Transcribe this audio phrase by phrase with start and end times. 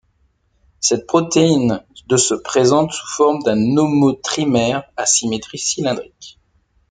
[0.79, 6.39] Cette protéine de se présente sous forme d'un homotrimère à symétrie cylindrique.